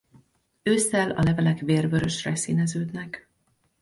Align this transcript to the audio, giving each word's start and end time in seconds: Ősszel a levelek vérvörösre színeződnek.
Ősszel 0.63 1.11
a 1.11 1.21
levelek 1.23 1.59
vérvörösre 1.59 2.35
színeződnek. 2.35 3.27